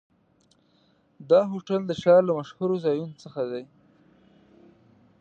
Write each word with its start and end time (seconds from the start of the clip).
دا 1.29 1.39
هوټل 1.51 1.81
د 1.87 1.91
ښار 2.01 2.21
له 2.27 2.33
مشهورو 2.39 2.75
ځایونو 2.85 3.15
څخه 3.23 3.41
دی. 3.51 3.63